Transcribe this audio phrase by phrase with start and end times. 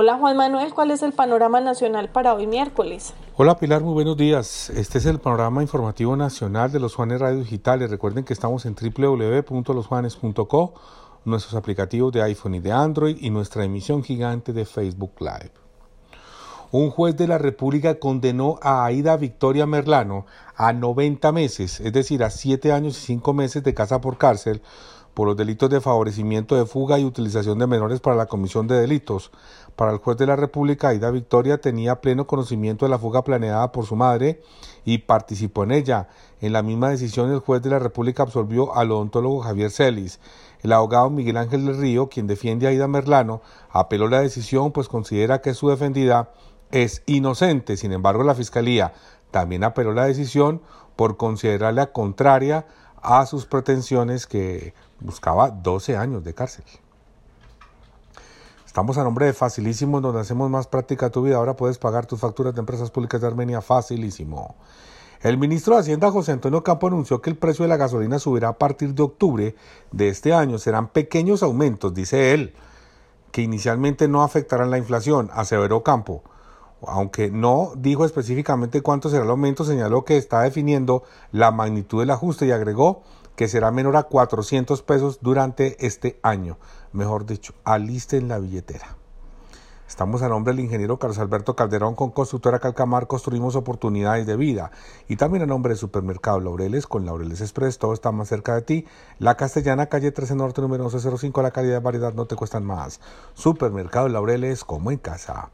[0.00, 3.14] Hola Juan Manuel, ¿cuál es el panorama nacional para hoy miércoles?
[3.34, 4.70] Hola Pilar, muy buenos días.
[4.70, 7.90] Este es el panorama informativo nacional de los Juanes Radio Digitales.
[7.90, 10.74] Recuerden que estamos en www.losjuanes.co,
[11.24, 15.50] nuestros aplicativos de iPhone y de Android y nuestra emisión gigante de Facebook Live.
[16.70, 22.22] Un juez de la República condenó a Aida Victoria Merlano a 90 meses, es decir,
[22.22, 24.62] a 7 años y 5 meses de casa por cárcel
[25.18, 28.80] por los delitos de favorecimiento de fuga y utilización de menores para la comisión de
[28.80, 29.32] delitos.
[29.74, 33.72] Para el juez de la República, Aida Victoria tenía pleno conocimiento de la fuga planeada
[33.72, 34.40] por su madre
[34.84, 36.06] y participó en ella.
[36.40, 40.20] En la misma decisión, el juez de la República absolvió al odontólogo Javier Celis.
[40.62, 44.86] El abogado Miguel Ángel del Río, quien defiende a Aida Merlano, apeló la decisión pues
[44.86, 46.30] considera que su defendida
[46.70, 47.76] es inocente.
[47.76, 48.92] Sin embargo, la Fiscalía
[49.32, 50.62] también apeló la decisión
[50.94, 52.66] por considerarla contraria
[53.02, 56.64] a sus pretensiones que buscaba 12 años de cárcel.
[58.66, 61.36] Estamos a nombre de Facilísimo, donde hacemos más práctica tu vida.
[61.36, 64.54] Ahora puedes pagar tus facturas de empresas públicas de Armenia Facilísimo.
[65.20, 68.50] El ministro de Hacienda José Antonio Campo anunció que el precio de la gasolina subirá
[68.50, 69.56] a partir de octubre
[69.90, 70.58] de este año.
[70.58, 72.54] Serán pequeños aumentos, dice él,
[73.32, 76.22] que inicialmente no afectarán la inflación, aseveró Campo.
[76.86, 82.10] Aunque no dijo específicamente cuánto será el aumento, señaló que está definiendo la magnitud del
[82.10, 83.02] ajuste y agregó
[83.34, 86.58] que será menor a 400 pesos durante este año.
[86.92, 88.96] Mejor dicho, alisten la billetera.
[89.88, 94.70] Estamos a nombre del ingeniero Carlos Alberto Calderón con Constructora Calcamar, construimos oportunidades de vida.
[95.08, 98.62] Y también a nombre del Supermercado Laureles con Laureles Express, todo está más cerca de
[98.62, 98.86] ti.
[99.18, 103.00] La Castellana, calle 13 Norte, número 1105, la calidad de variedad no te cuestan más.
[103.32, 105.50] Supermercado Laureles como en casa.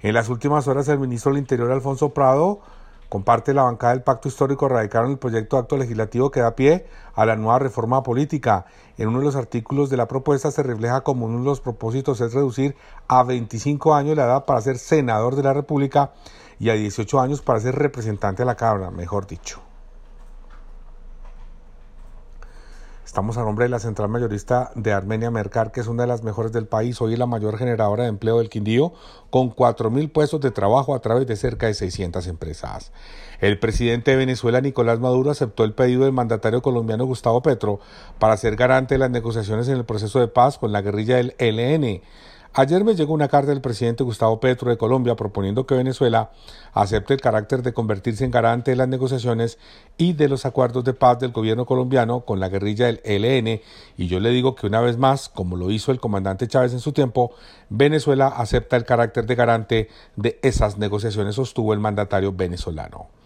[0.00, 2.60] En las últimas horas el ministro del Interior Alfonso Prado
[3.08, 6.86] comparte la bancada del Pacto Histórico radicaron el proyecto de acto legislativo que da pie
[7.16, 8.66] a la nueva reforma política.
[8.96, 12.20] En uno de los artículos de la propuesta se refleja como uno de los propósitos
[12.20, 12.76] es reducir
[13.08, 16.12] a 25 años la edad para ser senador de la República
[16.60, 19.67] y a 18 años para ser representante de la Cámara, mejor dicho.
[23.08, 26.22] Estamos a nombre de la central mayorista de Armenia Mercar, que es una de las
[26.22, 28.92] mejores del país, hoy la mayor generadora de empleo del Quindío,
[29.30, 32.92] con 4.000 puestos de trabajo a través de cerca de 600 empresas.
[33.40, 37.80] El presidente de Venezuela, Nicolás Maduro, aceptó el pedido del mandatario colombiano Gustavo Petro
[38.18, 41.34] para ser garante de las negociaciones en el proceso de paz con la guerrilla del
[41.38, 42.02] ELN.
[42.58, 46.32] Ayer me llegó una carta del presidente Gustavo Petro de Colombia proponiendo que Venezuela
[46.72, 49.60] acepte el carácter de convertirse en garante de las negociaciones
[49.96, 53.60] y de los acuerdos de paz del gobierno colombiano con la guerrilla del ELN.
[53.96, 56.80] Y yo le digo que una vez más, como lo hizo el comandante Chávez en
[56.80, 57.30] su tiempo,
[57.68, 63.17] Venezuela acepta el carácter de garante de esas negociaciones, sostuvo el mandatario venezolano.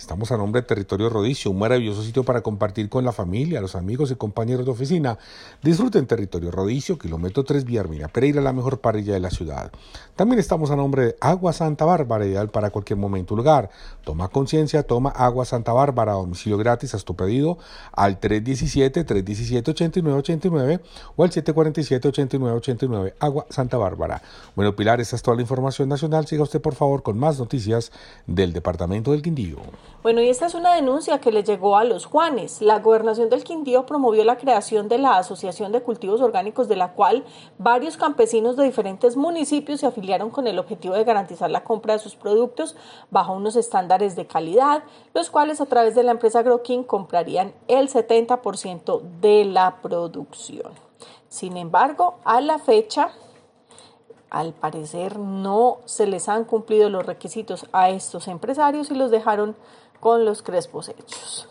[0.00, 3.74] Estamos a nombre de Territorio Rodicio, un maravilloso sitio para compartir con la familia, los
[3.74, 5.18] amigos y compañeros de oficina.
[5.62, 9.70] Disfruten Territorio Rodicio, kilómetro 3 Vía Armenia, Pereira, la mejor parrilla de la ciudad.
[10.16, 13.68] También estamos a nombre de Agua Santa Bárbara, ideal para cualquier momento o lugar.
[14.02, 17.58] Toma conciencia, toma Agua Santa Bárbara, domicilio gratis, haz tu pedido
[17.92, 20.80] al 317-317-8989
[21.14, 24.22] o al 747-8989, Agua Santa Bárbara.
[24.56, 26.26] Bueno, Pilar, esa es toda la información nacional.
[26.26, 27.92] Siga usted, por favor, con más noticias
[28.26, 29.58] del Departamento del Quindío.
[30.02, 32.62] Bueno, y esta es una denuncia que le llegó a los Juanes.
[32.62, 36.94] La gobernación del Quindío promovió la creación de la Asociación de Cultivos Orgánicos, de la
[36.94, 37.22] cual
[37.58, 41.98] varios campesinos de diferentes municipios se afiliaron con el objetivo de garantizar la compra de
[41.98, 42.76] sus productos
[43.10, 47.90] bajo unos estándares de calidad, los cuales a través de la empresa Agroquín comprarían el
[47.90, 50.72] 70% de la producción.
[51.28, 53.10] Sin embargo, a la fecha,
[54.30, 59.56] al parecer no se les han cumplido los requisitos a estos empresarios y los dejaron
[60.00, 61.48] con los crespos hechos.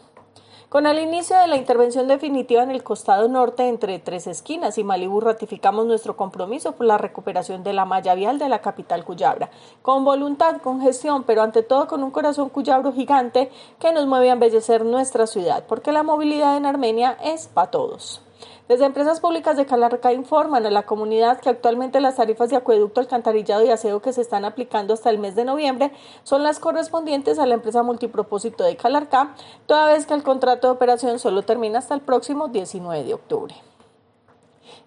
[0.69, 4.83] Con el inicio de la intervención definitiva en el costado norte entre Tres Esquinas y
[4.83, 9.49] Malibú ratificamos nuestro compromiso por la recuperación de la malla vial de la capital cuyabra,
[9.81, 13.49] con voluntad, con gestión, pero ante todo con un corazón cuyabro gigante
[13.79, 18.21] que nos mueve a embellecer nuestra ciudad, porque la movilidad en Armenia es para todos.
[18.69, 23.01] Desde empresas públicas de Calarca informan a la comunidad que actualmente las tarifas de acueducto,
[23.01, 27.39] alcantarillado y aseo que se están aplicando hasta el mes de noviembre son las correspondientes
[27.39, 29.33] a la empresa multipropósito de Calarca,
[29.65, 33.55] toda vez que el contrato de operación solo termina hasta el próximo 19 de octubre.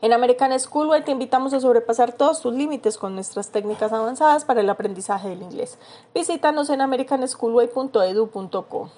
[0.00, 4.60] En American Schoolway te invitamos a sobrepasar todos tus límites con nuestras técnicas avanzadas para
[4.60, 5.76] el aprendizaje del inglés.
[6.14, 8.90] Visítanos en americanschoolway.edu.co.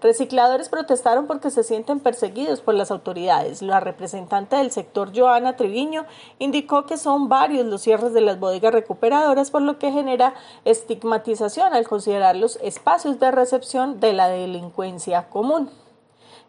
[0.00, 3.62] Recicladores protestaron porque se sienten perseguidos por las autoridades.
[3.62, 6.06] La representante del sector, Joana Triviño,
[6.38, 10.34] indicó que son varios los cierres de las bodegas recuperadoras, por lo que genera
[10.64, 15.70] estigmatización al considerarlos espacios de recepción de la delincuencia común.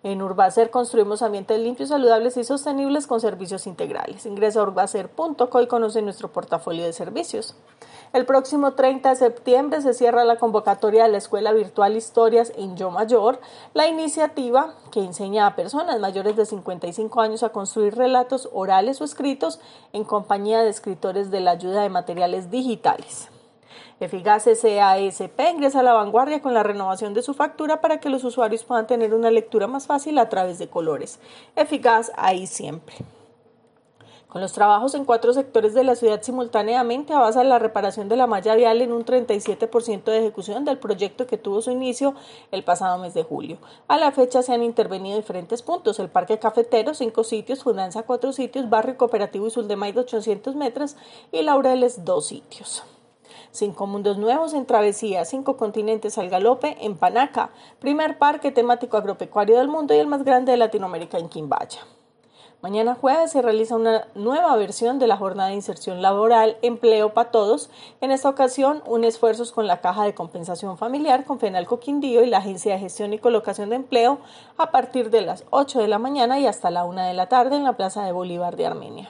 [0.01, 4.25] En Urbacer construimos ambientes limpios, saludables y sostenibles con servicios integrales.
[4.25, 7.53] Ingresa a urbacer.co y conoce nuestro portafolio de servicios.
[8.13, 12.77] El próximo 30 de septiembre se cierra la convocatoria de la Escuela Virtual Historias en
[12.77, 13.41] Yo Mayor,
[13.73, 19.03] la iniciativa que enseña a personas mayores de 55 años a construir relatos orales o
[19.03, 19.59] escritos
[19.91, 23.29] en compañía de escritores de la ayuda de materiales digitales.
[23.99, 28.23] Eficaz SASP ingresa a la vanguardia con la renovación de su factura para que los
[28.23, 31.19] usuarios puedan tener una lectura más fácil a través de colores.
[31.57, 32.95] Eficaz ahí siempre.
[34.29, 38.27] Con los trabajos en cuatro sectores de la ciudad simultáneamente avanza la reparación de la
[38.27, 42.13] malla vial en un 37% de ejecución del proyecto que tuvo su inicio
[42.51, 43.57] el pasado mes de julio.
[43.89, 48.31] A la fecha se han intervenido diferentes puntos, el Parque Cafetero, cinco sitios, Fundanza, cuatro
[48.31, 50.95] sitios, Barrio Cooperativo y de 800 metros
[51.31, 52.83] y Laureles, dos sitios.
[53.51, 59.57] Cinco mundos nuevos en travesía, cinco continentes al galope en Panaca, primer parque temático agropecuario
[59.57, 61.79] del mundo y el más grande de Latinoamérica en Quimbaya.
[62.61, 67.31] Mañana jueves se realiza una nueva versión de la jornada de inserción laboral Empleo para
[67.31, 67.69] Todos.
[68.01, 72.29] En esta ocasión, un esfuerzo con la Caja de Compensación Familiar con Fenalco Quindío y
[72.29, 74.19] la Agencia de Gestión y Colocación de Empleo
[74.57, 77.55] a partir de las 8 de la mañana y hasta la 1 de la tarde
[77.55, 79.09] en la Plaza de Bolívar de Armenia.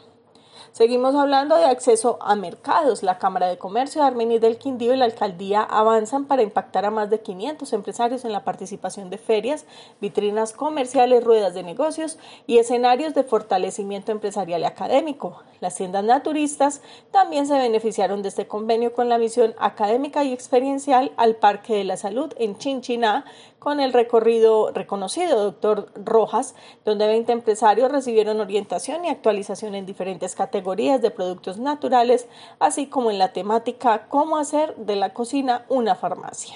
[0.72, 3.02] Seguimos hablando de acceso a mercados.
[3.02, 6.92] La Cámara de Comercio de Armenia del Quindío y la Alcaldía avanzan para impactar a
[6.92, 9.66] más de 500 empresarios en la participación de ferias,
[10.00, 15.44] vitrinas comerciales, ruedas de negocios y escenarios de fortalecimiento empresarial y académico.
[15.60, 16.82] Las tiendas naturistas
[17.12, 21.84] también se beneficiaron de este convenio con la misión académica y experiencial al Parque de
[21.84, 23.26] la Salud en Chinchiná,
[23.58, 26.56] con el recorrido reconocido Doctor Rojas,
[26.86, 32.28] donde 20 empresarios recibieron orientación y actualización en diferentes categorías de productos naturales,
[32.60, 36.56] así como en la temática cómo hacer de la cocina una farmacia.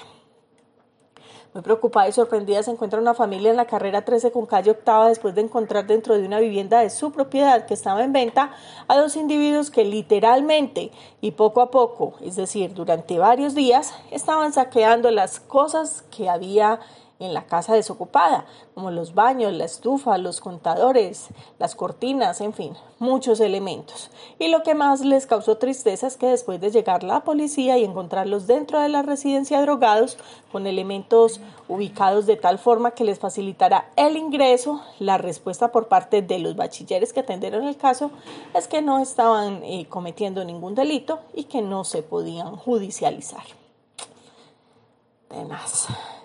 [1.52, 5.08] Muy preocupada y sorprendida se encuentra una familia en la carrera 13 con calle octava
[5.08, 8.52] después de encontrar dentro de una vivienda de su propiedad que estaba en venta
[8.88, 10.90] a dos individuos que literalmente
[11.20, 16.80] y poco a poco, es decir, durante varios días, estaban saqueando las cosas que había
[17.20, 21.28] en la casa desocupada, como los baños, la estufa, los contadores,
[21.58, 24.10] las cortinas, en fin, muchos elementos.
[24.38, 27.84] Y lo que más les causó tristeza es que después de llegar la policía y
[27.84, 30.18] encontrarlos dentro de la residencia drogados,
[30.50, 36.22] con elementos ubicados de tal forma que les facilitará el ingreso, la respuesta por parte
[36.22, 38.10] de los bachilleres que atendieron el caso
[38.54, 43.44] es que no estaban eh, cometiendo ningún delito y que no se podían judicializar.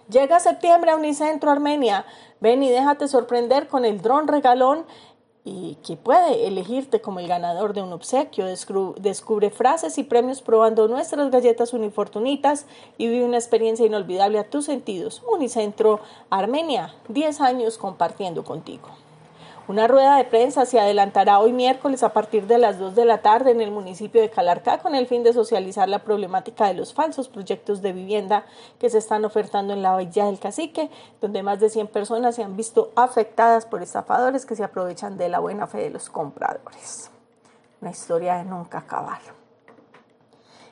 [0.09, 2.03] Llega septiembre a Unicentro Armenia.
[2.39, 4.85] Ven y déjate sorprender con el dron regalón
[5.43, 8.45] y que puede elegirte como el ganador de un obsequio.
[8.47, 12.65] Descubre frases y premios probando nuestras galletas unifortunitas
[12.97, 15.21] y vive una experiencia inolvidable a tus sentidos.
[15.31, 15.99] Unicentro
[16.31, 18.89] Armenia, 10 años compartiendo contigo.
[19.69, 23.21] Una rueda de prensa se adelantará hoy miércoles a partir de las 2 de la
[23.21, 26.95] tarde en el municipio de Calarcá con el fin de socializar la problemática de los
[26.95, 28.45] falsos proyectos de vivienda
[28.79, 30.89] que se están ofertando en la Bahía del Cacique,
[31.21, 35.29] donde más de 100 personas se han visto afectadas por estafadores que se aprovechan de
[35.29, 37.11] la buena fe de los compradores.
[37.79, 39.38] Una historia de nunca acabar.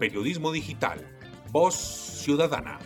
[0.00, 0.98] Periodismo Digital.
[1.52, 2.78] Voz Ciudadana.